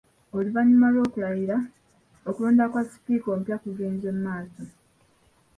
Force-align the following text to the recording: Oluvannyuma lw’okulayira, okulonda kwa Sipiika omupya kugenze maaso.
Oluvannyuma 0.37 0.87
lw’okulayira, 0.93 1.57
okulonda 2.29 2.63
kwa 2.71 2.81
Sipiika 2.89 3.27
omupya 3.33 3.57
kugenze 3.63 4.07
maaso. 4.23 4.63